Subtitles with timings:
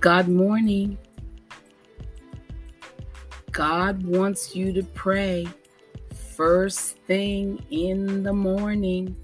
[0.00, 0.96] God morning.
[3.50, 5.48] God wants you to pray
[6.36, 9.16] first thing in the morning.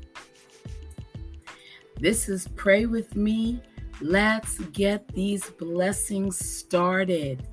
[2.00, 3.62] This is Pray With Me.
[4.00, 7.46] Let's get these blessings started.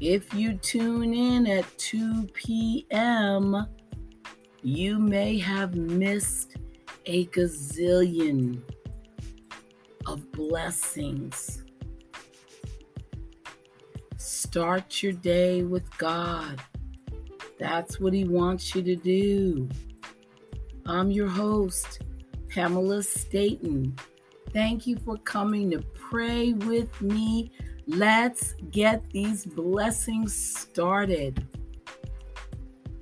[0.00, 3.66] If you tune in at 2 p.m.,
[4.62, 6.56] you may have missed
[7.04, 8.62] a gazillion
[10.08, 11.64] of blessings.
[14.16, 16.60] Start your day with God.
[17.58, 19.68] That's what He wants you to do.
[20.86, 22.00] I'm your host,
[22.48, 23.94] Pamela Staten.
[24.54, 27.52] Thank you for coming to pray with me.
[27.86, 31.46] Let's get these blessings started.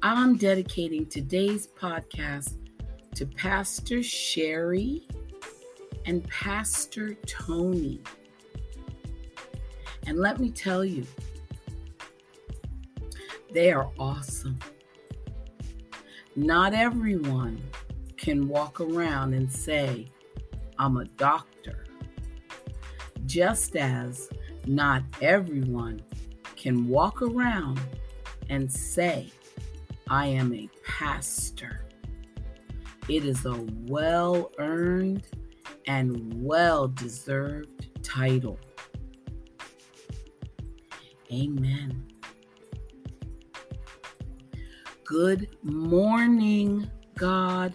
[0.03, 2.57] I'm dedicating today's podcast
[3.15, 5.07] to Pastor Sherry
[6.07, 8.01] and Pastor Tony.
[10.07, 11.05] And let me tell you,
[13.53, 14.59] they are awesome.
[16.37, 17.61] Not everyone
[18.17, 20.07] can walk around and say,
[20.79, 21.87] I'm a doctor,
[23.25, 24.29] just as
[24.67, 26.03] not everyone
[26.55, 27.81] can walk around
[28.49, 29.33] and say,
[30.09, 31.85] I am a pastor.
[33.09, 35.27] It is a well earned
[35.87, 38.59] and well deserved title.
[41.33, 42.07] Amen.
[45.05, 47.73] Good morning, God.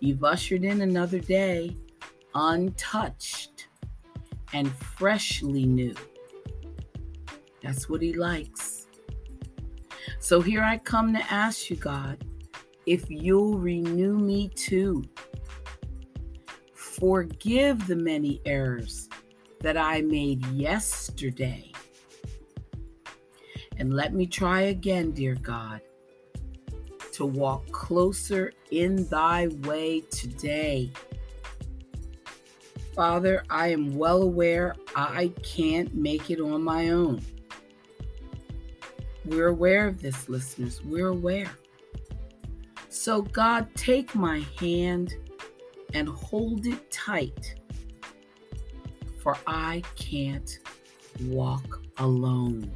[0.00, 1.76] You've ushered in another day
[2.34, 3.68] untouched
[4.52, 5.94] and freshly new.
[7.62, 8.86] That's what He likes.
[10.18, 12.24] So here I come to ask you, God,
[12.86, 15.04] if you'll renew me too
[16.98, 19.08] forgive the many errors
[19.60, 21.72] that I made yesterday.
[23.78, 25.80] And let me try again, dear God,
[27.12, 30.92] to walk closer in thy way today.
[32.94, 37.20] Father, I am well aware I can't make it on my own.
[39.24, 40.82] We're aware of this, listeners.
[40.84, 41.50] We're aware.
[42.90, 45.14] So, God, take my hand
[45.94, 47.54] and hold it tight,
[49.22, 50.58] for I can't
[51.22, 52.70] walk alone.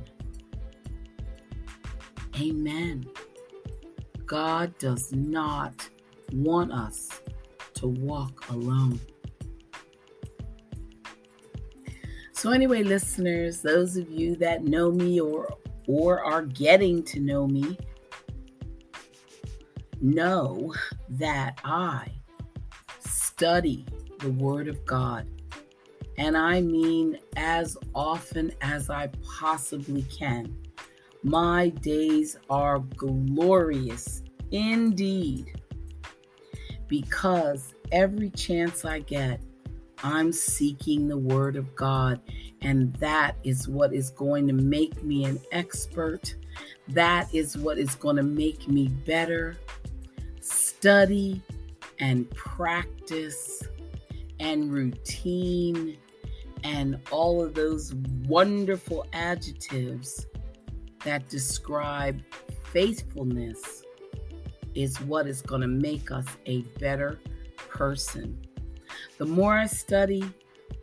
[2.41, 3.07] Amen.
[4.25, 5.89] God does not
[6.33, 7.21] want us
[7.75, 9.01] to walk alone.
[12.33, 15.53] So anyway, listeners, those of you that know me or
[15.89, 17.77] or are getting to know me
[20.01, 20.73] know
[21.09, 22.18] that I
[23.39, 23.87] study
[24.19, 25.25] the Word of God.
[26.17, 30.57] And I mean as often as I possibly can.
[31.23, 35.53] My days are glorious indeed
[36.89, 39.41] because every chance I get,
[40.03, 42.21] I'm seeking the Word of God.
[42.63, 46.35] And that is what is going to make me an expert.
[46.89, 49.57] That is what is going to make me better.
[50.41, 51.41] Study,
[52.01, 53.63] and practice
[54.41, 55.97] and routine
[56.65, 57.95] and all of those
[58.27, 60.27] wonderful adjectives
[61.05, 62.21] that describe
[62.73, 63.83] faithfulness
[64.75, 67.21] is what is going to make us a better
[67.69, 68.39] person.
[69.19, 70.25] The more I study,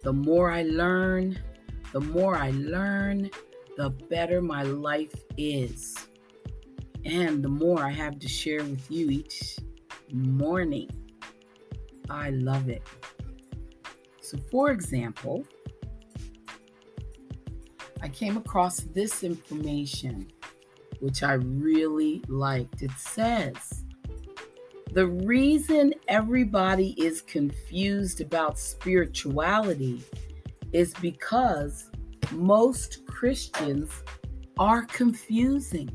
[0.04, 1.40] the more I learn,
[1.92, 3.30] the more I learn,
[3.78, 5.96] the better my life is.
[7.04, 9.58] And the more I have to share with you each
[10.12, 10.90] morning.
[12.10, 12.84] I love it.
[14.22, 15.46] So, for example,
[18.02, 20.28] I came across this information,
[21.00, 22.82] which I really liked.
[22.82, 23.84] It says,
[24.94, 30.04] the reason everybody is confused about spirituality
[30.72, 31.90] is because
[32.32, 33.92] most Christians
[34.58, 35.90] are confusing.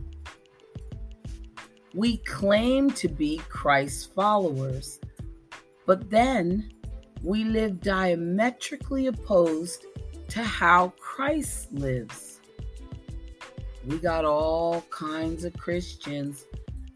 [1.94, 5.00] We claim to be Christ's followers,
[5.86, 6.70] but then
[7.22, 9.86] we live diametrically opposed
[10.28, 12.40] to how Christ lives.
[13.86, 16.46] We got all kinds of Christians.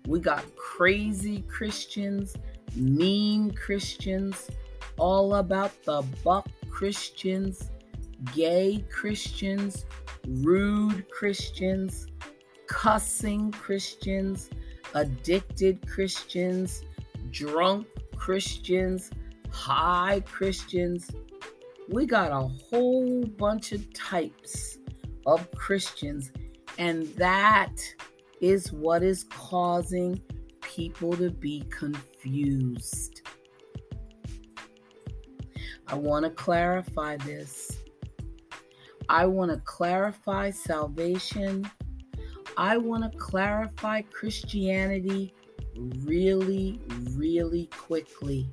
[0.07, 2.37] We got crazy Christians,
[2.75, 4.51] mean Christians,
[4.99, 7.71] all about the buck Christians,
[8.35, 9.87] gay Christians,
[10.27, 12.07] rude Christians,
[12.67, 14.51] cussing Christians,
[14.95, 16.83] addicted Christians,
[17.31, 17.87] drunk
[18.25, 19.11] Christians,
[19.51, 21.11] high Christians,
[21.91, 24.79] We got a whole bunch of types
[25.27, 26.33] of Christians,
[26.79, 27.75] and that
[28.41, 30.23] is what is causing
[30.63, 33.21] people to be confused.
[35.87, 37.83] I want to clarify this.
[39.11, 41.71] I want to clarify salvation.
[42.57, 45.35] I want to clarify Christianity
[45.77, 46.81] really,
[47.13, 48.49] really quickly.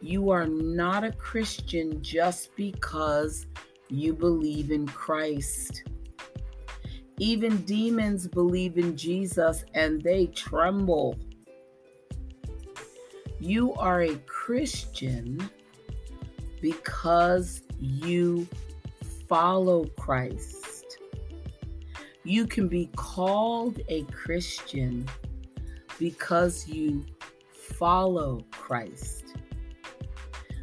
[0.00, 3.46] You are not a Christian just because
[3.88, 5.82] you believe in Christ.
[7.18, 11.18] Even demons believe in Jesus and they tremble.
[13.38, 15.50] You are a Christian
[16.62, 18.46] because you
[19.28, 20.59] follow Christ.
[22.24, 25.06] You can be called a Christian
[25.98, 27.04] because you
[27.52, 29.36] follow Christ.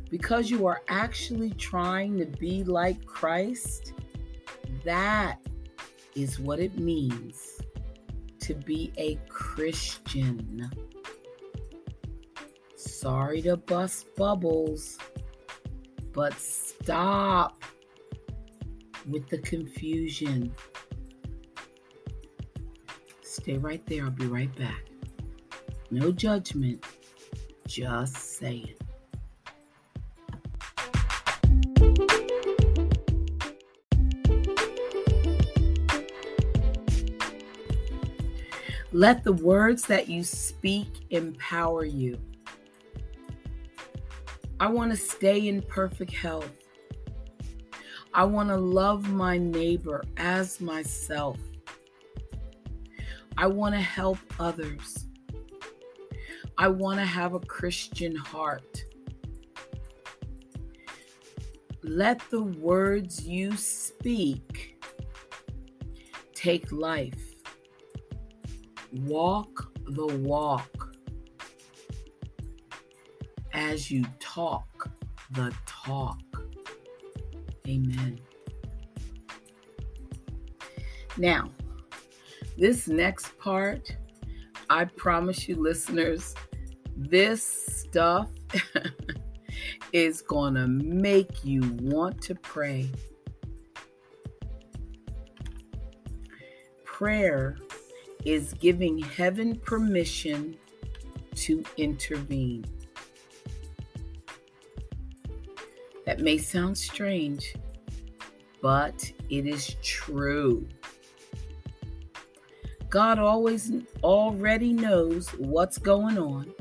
[0.09, 3.93] Because you are actually trying to be like Christ,
[4.85, 5.39] that
[6.15, 7.61] is what it means
[8.39, 10.69] to be a Christian.
[12.75, 14.97] Sorry to bust bubbles,
[16.13, 17.61] but stop
[19.07, 20.53] with the confusion.
[23.47, 24.03] Stay right there.
[24.03, 24.83] I'll be right back.
[25.89, 26.83] No judgment,
[27.65, 28.73] just saying.
[38.91, 42.19] Let the words that you speak empower you.
[44.59, 46.51] I want to stay in perfect health.
[48.13, 51.37] I want to love my neighbor as myself.
[53.37, 55.05] I want to help others.
[56.57, 58.83] I want to have a Christian heart.
[61.83, 64.83] Let the words you speak
[66.33, 67.35] take life.
[68.91, 70.95] Walk the walk
[73.53, 74.89] as you talk
[75.31, 76.19] the talk.
[77.67, 78.19] Amen.
[81.17, 81.49] Now,
[82.57, 83.95] this next part,
[84.69, 86.33] I promise you, listeners,
[86.95, 88.29] this stuff
[89.93, 92.89] is going to make you want to pray.
[96.83, 97.57] Prayer
[98.25, 100.57] is giving heaven permission
[101.35, 102.65] to intervene.
[106.05, 107.53] That may sound strange,
[108.61, 110.67] but it is true.
[112.89, 113.71] God always
[114.03, 116.53] already knows what's going on.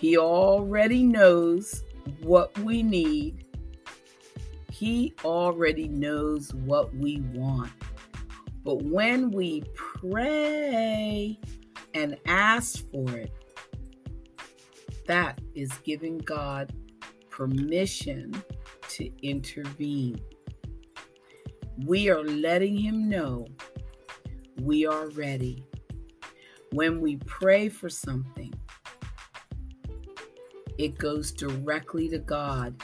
[0.00, 1.84] He already knows
[2.22, 3.44] what we need.
[4.70, 7.72] He already knows what we want.
[8.64, 11.38] But when we pray
[11.94, 13.32] and ask for it,
[15.06, 16.72] that is giving God
[17.30, 18.42] permission
[18.90, 20.20] to intervene.
[21.86, 23.46] We are letting Him know
[24.60, 25.64] we are ready.
[26.72, 28.52] When we pray for something,
[30.76, 32.82] it goes directly to God,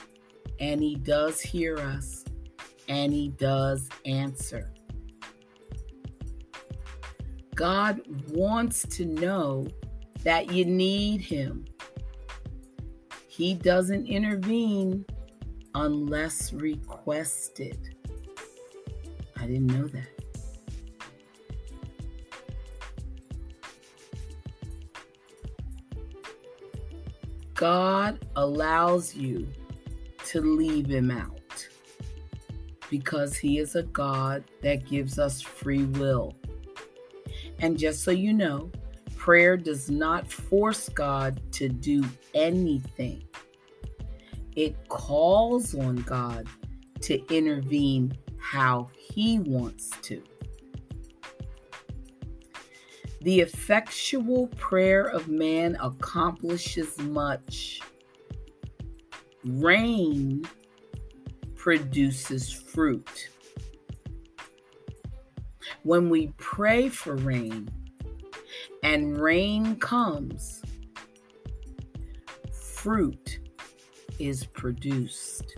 [0.60, 2.24] and He does hear us,
[2.88, 4.72] and He does answer.
[7.54, 9.68] God wants to know
[10.22, 11.66] that you need Him.
[13.28, 15.04] He doesn't intervene
[15.74, 17.96] unless requested.
[19.36, 20.13] I didn't know that.
[27.64, 29.48] God allows you
[30.26, 31.68] to leave him out
[32.90, 36.34] because he is a God that gives us free will.
[37.60, 38.70] And just so you know,
[39.16, 42.04] prayer does not force God to do
[42.34, 43.24] anything
[44.56, 46.46] it calls on God
[47.00, 50.22] to intervene how He wants to.
[53.24, 57.80] The effectual prayer of man accomplishes much.
[59.46, 60.44] Rain
[61.54, 63.30] produces fruit.
[65.84, 67.70] When we pray for rain
[68.82, 70.60] and rain comes,
[72.52, 73.38] fruit
[74.18, 75.56] is produced.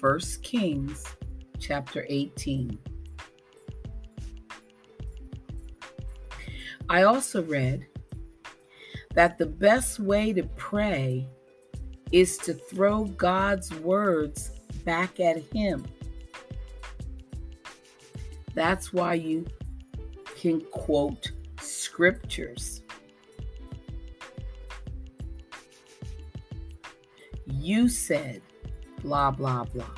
[0.00, 1.04] 1 Kings
[1.60, 2.76] chapter 18.
[6.88, 7.86] I also read
[9.14, 11.26] that the best way to pray
[12.12, 14.52] is to throw God's words
[14.84, 15.84] back at Him.
[18.54, 19.46] That's why you
[20.36, 22.82] can quote scriptures.
[27.46, 28.42] You said,
[29.02, 29.90] blah, blah, blah.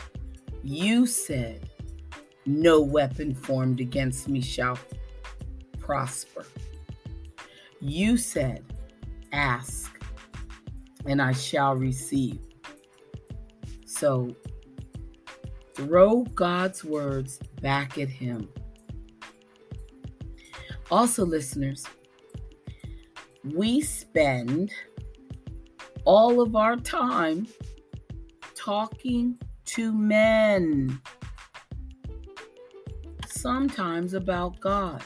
[0.65, 1.69] You said,
[2.47, 4.79] no weapon formed against me shall
[5.79, 6.47] prosper.
[7.81, 8.65] You said,
[9.33, 10.03] ask,
[11.07, 12.41] and I shall receive.
[13.87, 14.35] So
[15.75, 18.49] throw God's words back at Him.
[20.91, 21.85] Also, listeners,
[23.45, 24.73] we spend
[26.05, 27.47] all of our time
[28.55, 31.01] talking to men,
[33.27, 35.03] sometimes about God.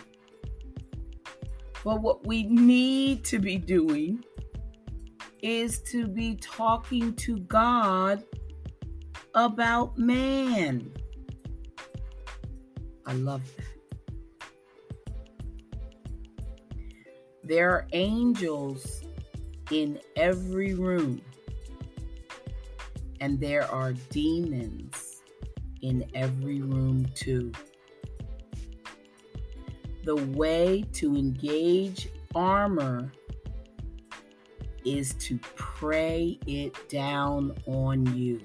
[1.84, 4.24] But what we need to be doing
[5.42, 8.22] is to be talking to God
[9.34, 10.92] about man.
[13.04, 13.66] I love that.
[17.42, 19.02] There are angels
[19.72, 21.20] in every room,
[23.20, 25.22] and there are demons
[25.80, 27.50] in every room, too.
[30.04, 33.12] The way to engage armor
[34.84, 38.40] is to pray it down on you.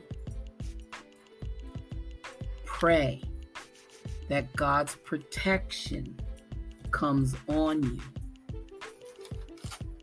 [2.66, 3.22] Pray
[4.30, 6.20] that God's protection
[6.92, 8.02] comes on you.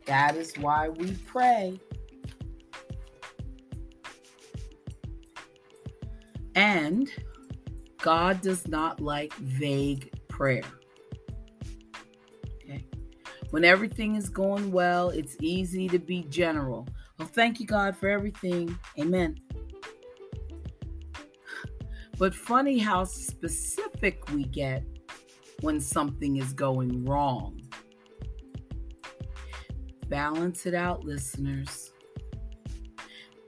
[0.06, 1.78] That is why we pray.
[6.54, 7.10] And
[7.98, 10.64] God does not like vague prayer.
[13.54, 16.88] When everything is going well, it's easy to be general.
[17.20, 18.76] Well, thank you, God, for everything.
[18.98, 19.38] Amen.
[22.18, 24.82] But funny how specific we get
[25.60, 27.60] when something is going wrong.
[30.08, 31.92] Balance it out, listeners.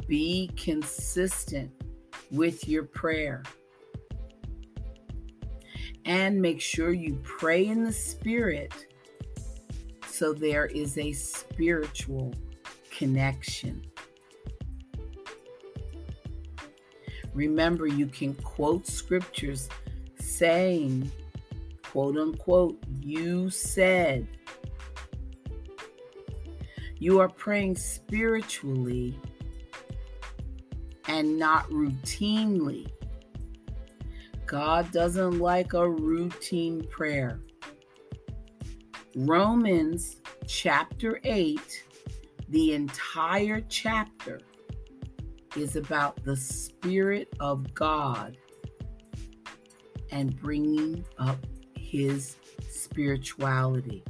[0.07, 1.73] Be consistent
[2.31, 3.43] with your prayer.
[6.05, 8.87] And make sure you pray in the Spirit
[10.17, 12.33] so there is a spiritual
[12.91, 13.83] connection.
[17.35, 19.69] Remember, you can quote scriptures
[20.19, 21.11] saying,
[21.83, 24.27] quote unquote, you said.
[26.99, 29.21] You are praying spiritually
[31.09, 32.91] and not routinely.
[34.47, 37.39] God doesn't like a routine prayer.
[39.19, 41.59] Romans chapter 8,
[42.51, 44.43] the entire chapter
[45.57, 48.37] is about the Spirit of God
[50.11, 51.39] and bringing up
[51.75, 52.37] His
[52.69, 54.05] spirituality.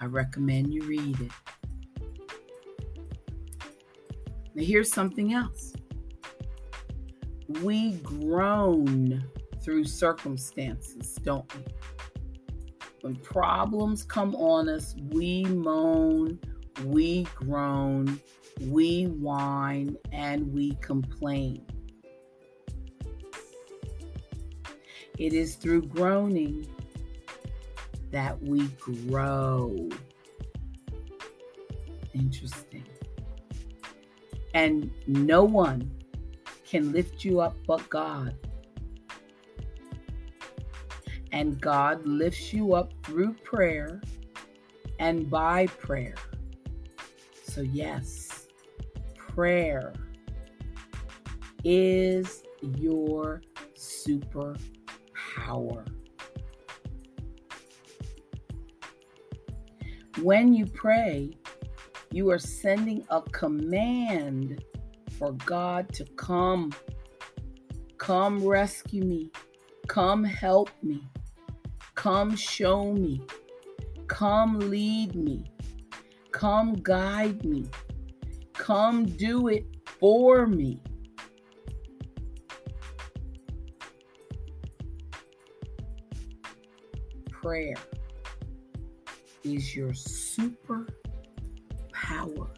[0.00, 1.30] I recommend you read it.
[4.56, 5.72] Now, here's something else.
[7.62, 9.24] We groan
[9.62, 11.62] through circumstances, don't we?
[13.00, 16.38] When problems come on us, we moan,
[16.84, 18.20] we groan,
[18.60, 21.64] we whine, and we complain.
[25.16, 26.66] It is through groaning
[28.10, 29.88] that we grow.
[32.12, 32.84] Interesting.
[34.52, 35.90] And no one
[36.66, 38.34] can lift you up but God.
[41.32, 44.00] And God lifts you up through prayer
[44.98, 46.16] and by prayer.
[47.44, 48.46] So, yes,
[49.16, 49.92] prayer
[51.64, 53.42] is your
[53.76, 54.56] superpower.
[60.22, 61.30] When you pray,
[62.12, 64.62] you are sending a command
[65.18, 66.72] for God to come.
[67.98, 69.30] Come rescue me.
[69.86, 71.08] Come help me.
[71.94, 73.22] Come show me.
[74.06, 75.44] Come lead me.
[76.32, 77.68] Come guide me.
[78.54, 79.66] Come do it
[79.98, 80.80] for me.
[87.30, 87.76] Prayer
[89.44, 90.86] is your super
[91.92, 92.50] power.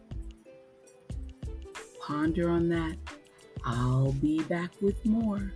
[2.00, 2.96] Ponder on that.
[3.64, 5.52] I'll be back with more.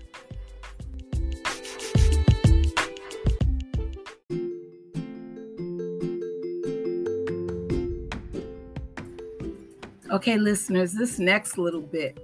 [10.08, 12.16] Okay, listeners, this next little bit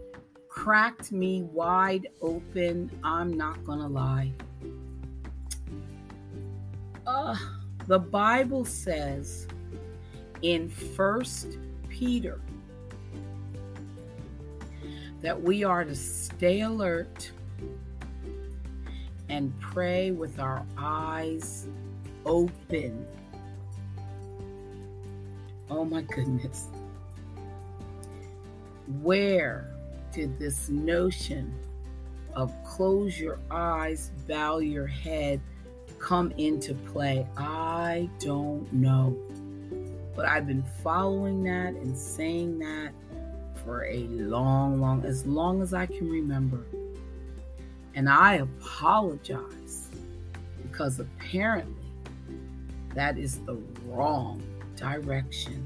[0.49, 2.89] cracked me wide open.
[3.03, 4.33] I'm not going to lie.
[7.05, 7.35] Uh,
[7.89, 9.49] the Bible says
[10.43, 11.59] in First
[11.89, 12.41] Peter
[15.21, 17.33] that we are to stay alert
[19.29, 21.67] and pray with our eyes
[22.25, 23.05] open.
[25.69, 26.69] Oh my goodness.
[29.01, 29.71] Where
[30.13, 31.55] did this notion
[32.35, 35.41] of close your eyes, bow your head
[35.99, 37.27] come into play?
[37.37, 39.17] I don't know.
[40.15, 42.93] But I've been following that and saying that
[43.65, 46.65] for a long, long, as long as I can remember.
[47.95, 49.89] And I apologize
[50.63, 51.85] because apparently
[52.95, 53.57] that is the
[53.87, 54.43] wrong
[54.77, 55.65] direction.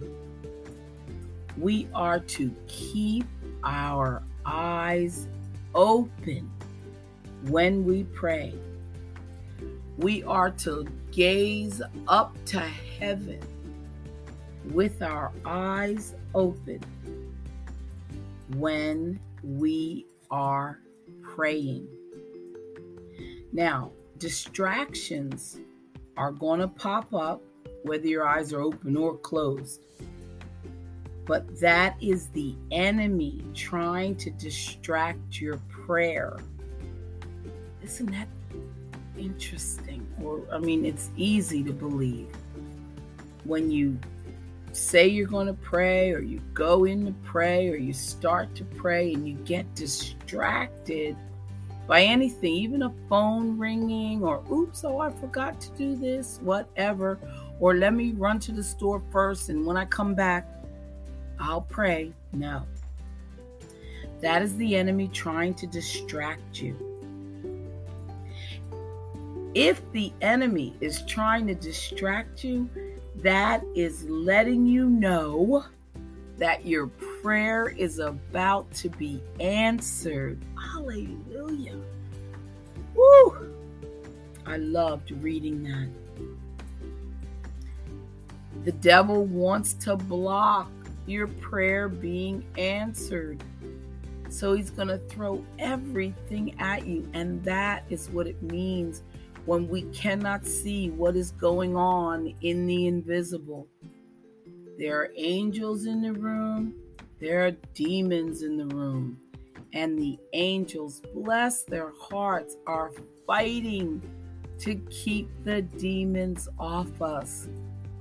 [1.58, 3.26] We are to keep
[3.64, 5.28] our eyes
[5.74, 6.50] open
[7.48, 8.54] when we pray.
[9.98, 13.40] We are to gaze up to heaven
[14.72, 16.80] with our eyes open
[18.56, 20.80] when we are
[21.22, 21.88] praying.
[23.52, 25.58] Now, distractions
[26.16, 27.42] are going to pop up
[27.84, 29.80] whether your eyes are open or closed.
[31.26, 36.38] But that is the enemy trying to distract your prayer.
[37.82, 38.28] Isn't that
[39.18, 40.06] interesting?
[40.22, 42.28] Or, I mean, it's easy to believe
[43.44, 43.98] when you
[44.72, 48.64] say you're going to pray, or you go in to pray, or you start to
[48.64, 51.16] pray, and you get distracted
[51.86, 57.18] by anything, even a phone ringing, or oops, oh, I forgot to do this, whatever,
[57.58, 60.46] or let me run to the store first, and when I come back,
[61.38, 62.12] I'll pray.
[62.32, 62.62] No.
[64.20, 66.76] That is the enemy trying to distract you.
[69.54, 72.68] If the enemy is trying to distract you,
[73.16, 75.64] that is letting you know
[76.36, 80.44] that your prayer is about to be answered.
[80.72, 81.78] Hallelujah.
[82.94, 83.54] Woo!
[84.44, 85.88] I loved reading that.
[88.64, 90.70] The devil wants to block
[91.06, 93.42] your prayer being answered.
[94.28, 97.08] So he's going to throw everything at you.
[97.14, 99.02] And that is what it means
[99.44, 103.68] when we cannot see what is going on in the invisible.
[104.78, 106.74] There are angels in the room,
[107.20, 109.18] there are demons in the room.
[109.72, 112.92] And the angels, bless their hearts, are
[113.26, 114.02] fighting
[114.60, 117.48] to keep the demons off us.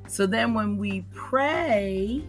[0.07, 2.23] So then when we pray,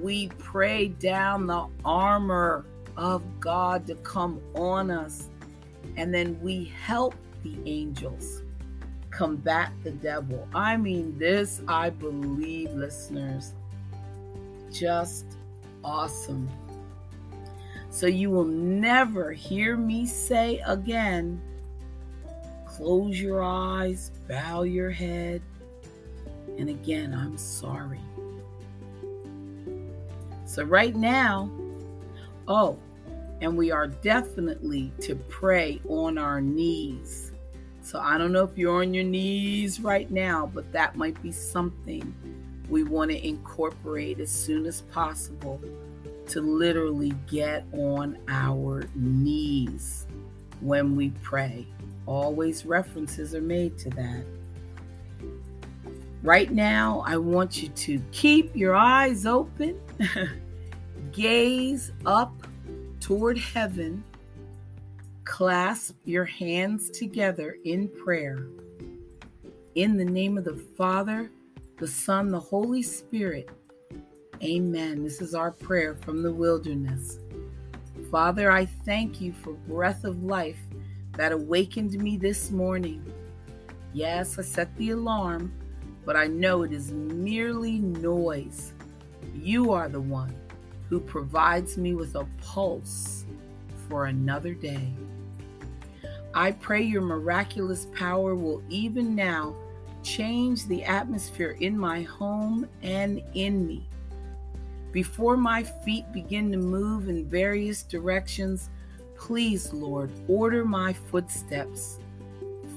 [0.00, 2.64] we pray down the armor
[2.96, 5.28] of God to come on us.
[5.96, 8.42] And then we help the angels
[9.10, 10.48] combat the devil.
[10.54, 13.52] I mean, this, I believe, listeners,
[14.72, 15.26] just
[15.84, 16.48] awesome.
[17.90, 21.40] So you will never hear me say again,
[22.66, 25.42] close your eyes, bow your head.
[26.56, 28.00] And again, I'm sorry.
[30.50, 31.48] So, right now,
[32.48, 32.76] oh,
[33.40, 37.30] and we are definitely to pray on our knees.
[37.82, 41.30] So, I don't know if you're on your knees right now, but that might be
[41.30, 42.12] something
[42.68, 45.60] we want to incorporate as soon as possible
[46.30, 50.08] to literally get on our knees
[50.60, 51.64] when we pray.
[52.06, 54.24] Always references are made to that.
[56.24, 59.80] Right now, I want you to keep your eyes open
[61.12, 62.46] Gaze up
[63.00, 64.02] toward heaven.
[65.24, 68.46] Clasp your hands together in prayer.
[69.74, 71.30] In the name of the Father,
[71.78, 73.50] the Son, the Holy Spirit.
[74.42, 75.04] Amen.
[75.04, 77.18] This is our prayer from the wilderness.
[78.10, 80.58] Father, I thank you for breath of life
[81.16, 83.04] that awakened me this morning.
[83.92, 85.52] Yes, I set the alarm,
[86.04, 88.72] but I know it is merely noise.
[89.34, 90.34] You are the one
[90.88, 93.24] who provides me with a pulse
[93.88, 94.92] for another day.
[96.34, 99.54] I pray your miraculous power will even now
[100.02, 103.86] change the atmosphere in my home and in me.
[104.92, 108.70] Before my feet begin to move in various directions,
[109.16, 111.98] please, Lord, order my footsteps.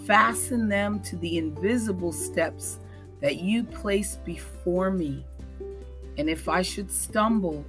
[0.06, 2.79] Fasten them to the invisible steps
[3.21, 5.25] that you place before me.
[6.17, 7.65] And if I should stumble,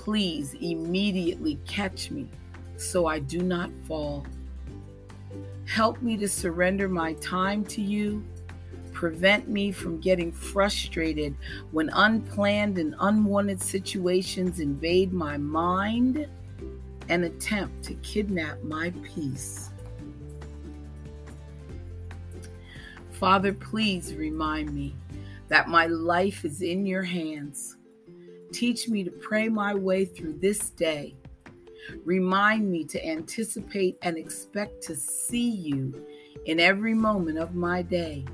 [0.00, 2.26] Please immediately catch me
[2.78, 4.24] so I do not fall.
[5.66, 8.24] Help me to surrender my time to you.
[8.94, 11.36] Prevent me from getting frustrated
[11.70, 16.26] when unplanned and unwanted situations invade my mind
[17.10, 19.68] and attempt to kidnap my peace.
[23.10, 24.94] Father, please remind me
[25.50, 27.76] that my life is in your hands.
[28.52, 31.14] Teach me to pray my way through this day
[32.04, 36.06] Remind me to anticipate and expect to see you
[36.46, 38.24] in every moment of my day.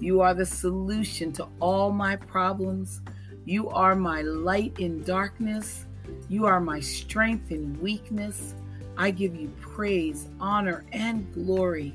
[0.00, 3.00] You are the solution to all my problems.
[3.44, 5.86] You are my light in darkness.
[6.28, 8.54] You are my strength in weakness.
[8.96, 11.94] I give you praise, honor, and glory.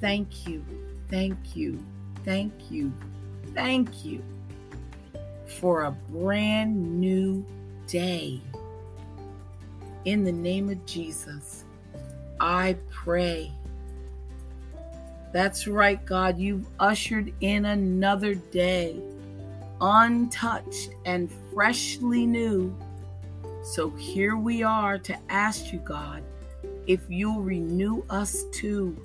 [0.00, 0.64] Thank you,
[1.08, 1.82] thank you,
[2.24, 2.92] thank you,
[3.54, 4.22] thank you
[5.46, 7.44] for a brand new
[7.86, 8.40] day.
[10.04, 11.64] In the name of Jesus,
[12.40, 13.52] I pray.
[15.32, 16.38] That's right, God.
[16.38, 19.00] You've ushered in another day,
[19.80, 22.76] untouched and freshly new.
[23.62, 26.22] So here we are to ask you, God,
[26.86, 28.96] if you'll renew us too.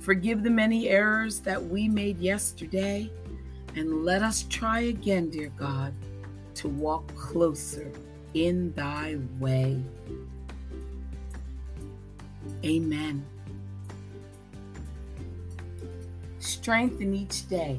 [0.00, 3.10] Forgive the many errors that we made yesterday,
[3.76, 5.92] and let us try again, dear God,
[6.54, 7.92] to walk closer
[8.32, 9.82] in thy way.
[12.64, 13.24] Amen.
[16.38, 17.78] Strengthen each day.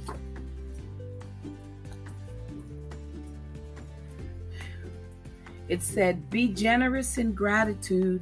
[5.68, 8.22] It said, Be generous in gratitude.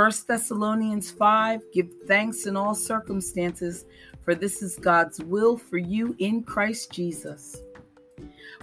[0.00, 3.84] 1 Thessalonians 5 Give thanks in all circumstances,
[4.22, 7.60] for this is God's will for you in Christ Jesus.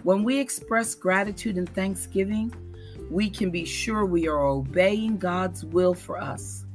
[0.01, 2.51] When we express gratitude and thanksgiving,
[3.11, 6.65] we can be sure we are obeying God's will for us.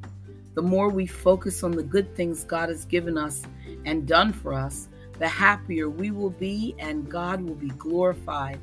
[0.55, 3.43] The more we focus on the good things God has given us
[3.85, 4.87] and done for us,
[5.19, 8.61] the happier we will be and God will be glorified.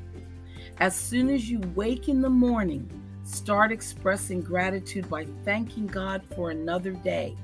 [0.78, 2.90] As soon as you wake in the morning,
[3.24, 7.36] start expressing gratitude by thanking God for another day.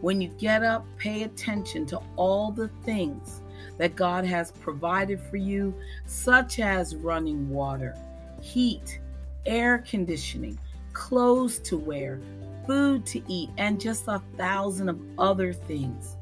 [0.00, 3.40] When you get up, pay attention to all the things
[3.78, 5.74] that God has provided for you,
[6.06, 7.96] such as running water,
[8.40, 9.00] heat,
[9.44, 10.58] air conditioning,
[10.92, 12.20] clothes to wear,
[12.66, 16.16] food to eat, and just a thousand of other things.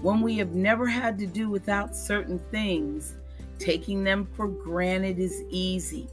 [0.00, 3.14] When we have never had to do without certain things,
[3.58, 6.08] taking them for granted is easy,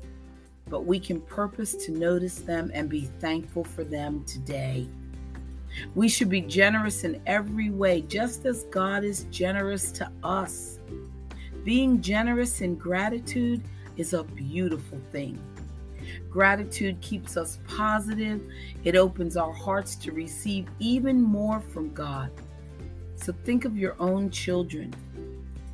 [0.74, 4.88] but we can purpose to notice them and be thankful for them today.
[5.94, 10.80] We should be generous in every way, just as God is generous to us.
[11.64, 13.62] Being generous in gratitude
[13.98, 15.40] is a beautiful thing.
[16.28, 18.42] Gratitude keeps us positive,
[18.84, 22.32] it opens our hearts to receive even more from God.
[23.14, 24.92] So think of your own children.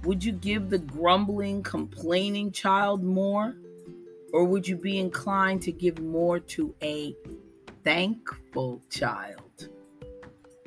[0.03, 3.55] Would you give the grumbling, complaining child more?
[4.31, 7.15] Or would you be inclined to give more to a
[7.83, 9.69] thankful child?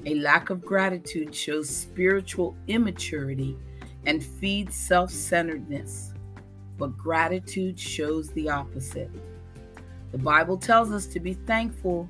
[0.05, 3.57] A lack of gratitude shows spiritual immaturity
[4.05, 6.13] and feeds self centeredness,
[6.77, 9.11] but gratitude shows the opposite.
[10.11, 12.09] The Bible tells us to be thankful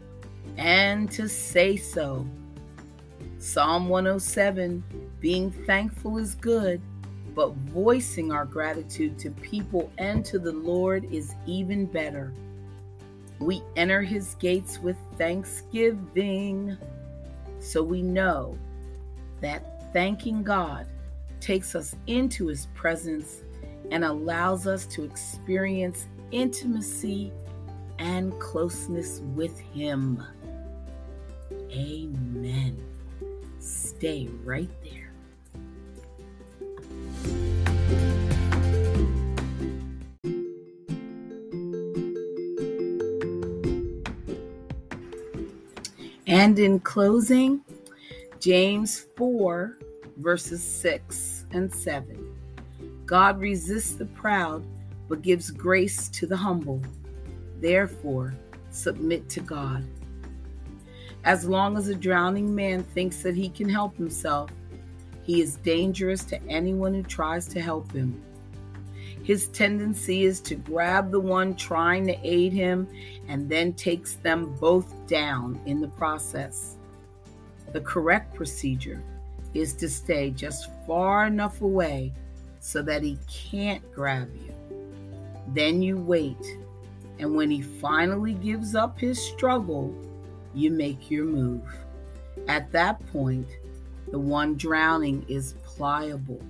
[0.57, 2.27] and to say so.
[3.39, 4.83] Psalm 107
[5.21, 6.81] being thankful is good,
[7.35, 12.33] but voicing our gratitude to people and to the Lord is even better.
[13.39, 16.77] We enter his gates with thanksgiving
[17.59, 18.59] so we know
[19.41, 20.87] that thanking God
[21.41, 23.43] takes us into His presence
[23.91, 27.33] and allows us to experience intimacy
[27.99, 30.23] and closeness with Him.
[31.71, 32.81] Amen.
[33.59, 35.02] Stay right there.
[46.33, 47.61] And in closing,
[48.41, 49.77] James 4,
[50.17, 52.35] verses 6 and 7.
[53.05, 54.65] God resists the proud,
[55.11, 56.81] but gives grace to the humble.
[57.61, 58.35] Therefore,
[58.71, 59.85] submit to God.
[61.25, 64.51] As long as a drowning man thinks that he can help himself,
[65.25, 68.19] he is dangerous to anyone who tries to help him.
[69.23, 72.89] His tendency is to grab the one trying to aid him
[73.29, 76.77] and then takes them both down in the process.
[77.73, 79.03] The correct procedure
[79.55, 82.13] is to stay just far enough away
[82.59, 84.55] so that he can't grab you.
[85.49, 86.45] Then you wait.
[87.19, 89.95] And when he finally gives up his struggle,
[90.55, 91.63] you make your move.
[92.49, 93.49] At that point,
[94.11, 96.41] the one drowning is pliable.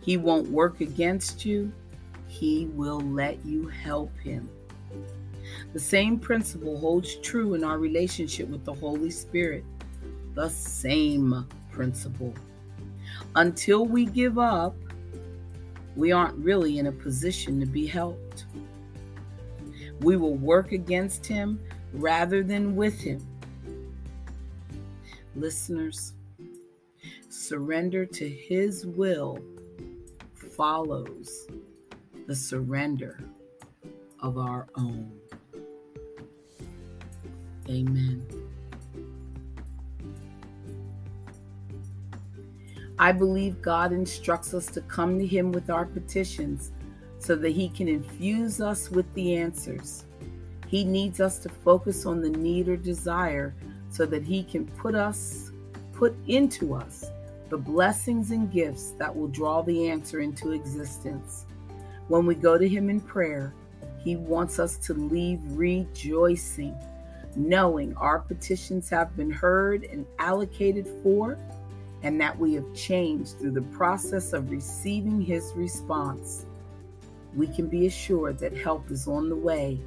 [0.00, 1.72] He won't work against you,
[2.28, 4.48] he will let you help him.
[5.72, 9.64] The same principle holds true in our relationship with the Holy Spirit.
[10.34, 12.34] The same principle.
[13.34, 14.76] Until we give up,
[15.96, 18.44] we aren't really in a position to be helped.
[20.00, 21.60] We will work against him
[21.92, 23.26] rather than with him.
[25.34, 26.12] Listeners,
[27.28, 29.38] surrender to his will
[30.58, 31.46] follows
[32.28, 33.18] the surrender
[34.20, 35.10] of our own.
[37.70, 38.22] Amen.
[42.98, 46.70] I believe God instructs us to come to Him with our petitions
[47.18, 50.04] so that He can infuse us with the answers.
[50.66, 53.54] He needs us to focus on the need or desire
[53.88, 55.50] so that He can put us,
[55.94, 57.06] put into us,
[57.48, 61.46] the blessings and gifts that will draw the answer into existence.
[62.08, 63.52] When we go to Him in prayer,
[64.02, 66.74] He wants us to leave rejoicing,
[67.36, 71.38] knowing our petitions have been heard and allocated for
[72.02, 76.46] and that we have changed through the process of receiving His response,
[77.34, 79.78] we can be assured that help is on the way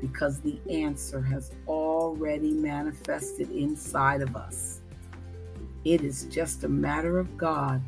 [0.00, 4.80] because the answer has already manifested inside of us.
[5.84, 7.82] It is just a matter of God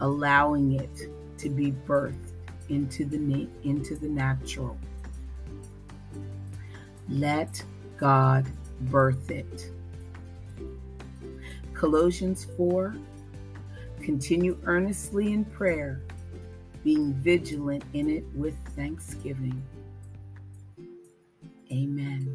[0.00, 2.27] allowing it to be birthed
[2.68, 4.78] into the, into the natural.
[7.08, 7.62] Let
[7.96, 8.46] God
[8.82, 9.70] birth it.
[11.74, 12.94] Colossians 4
[14.08, 16.00] Continue earnestly in prayer,
[16.82, 19.62] being vigilant in it with thanksgiving.
[21.70, 22.34] Amen.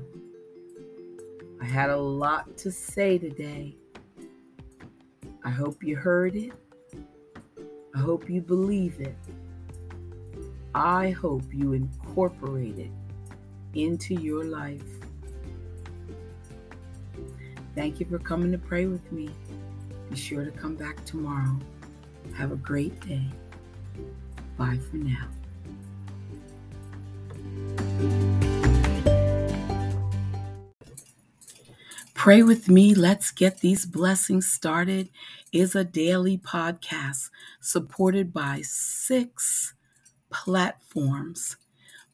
[1.60, 3.76] I had a lot to say today.
[5.44, 6.52] I hope you heard it.
[7.96, 9.16] I hope you believe it.
[10.76, 12.92] I hope you incorporate it
[13.76, 14.82] into your life.
[17.76, 19.30] Thank you for coming to pray with me.
[20.10, 21.60] Be sure to come back tomorrow.
[22.36, 23.26] Have a great day.
[24.58, 25.28] Bye for now.
[32.14, 32.96] Pray with me.
[32.96, 35.10] Let's get these blessings started
[35.52, 39.73] is a daily podcast supported by six
[40.34, 41.58] platforms.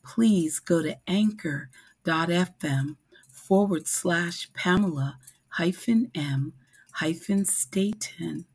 [0.04, 2.98] Please go to anchor.fm
[3.32, 5.18] forward slash Pamela
[5.50, 6.54] hyphen M
[6.94, 8.46] hyphen Staten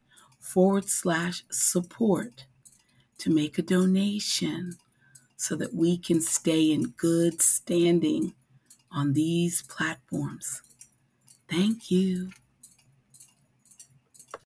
[0.40, 2.46] forward slash support
[3.18, 4.76] to make a donation
[5.36, 8.34] so that we can stay in good standing
[8.92, 10.62] on these platforms.
[11.50, 12.30] Thank you.